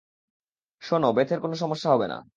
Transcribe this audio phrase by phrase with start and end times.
[0.81, 2.17] শোনো, বেথের কোনো সমস্যা হবে না।